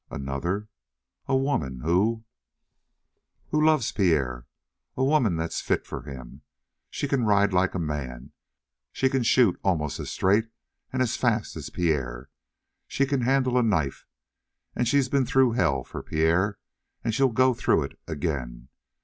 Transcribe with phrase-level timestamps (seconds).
[0.09, 0.67] "Another?
[1.27, 2.23] A woman who"
[3.49, 4.47] "Who loves Pierre
[4.97, 6.41] a woman that's fit for him.
[6.89, 8.31] She can ride like a man;
[8.91, 10.47] she can shoot almost as straight
[10.91, 12.31] and as fast as Pierre;
[12.87, 14.07] she can handle a knife;
[14.75, 16.57] and she's been through hell for Pierre,
[17.03, 18.69] and she'll go through it again.